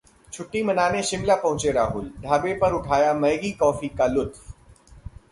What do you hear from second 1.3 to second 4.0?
पहुंचे राहुल, ढाबे पर उठाया मैगी-कॉफी